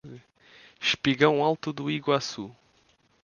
[0.81, 2.49] Espigão Alto do Iguaçu